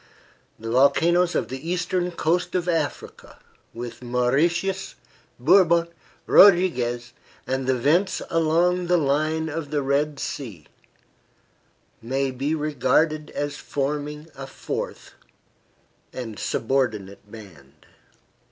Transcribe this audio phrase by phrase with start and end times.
[0.57, 3.37] The volcanoes of the eastern coast of Africa,
[3.71, 4.95] with Mauritius,
[5.39, 5.89] Bourbon,
[6.25, 7.13] Rodriguez,
[7.45, 10.65] and the vents along the line of the Red Sea,
[12.01, 15.13] may be regarded as forming a fourth
[16.11, 17.85] and subordinate band.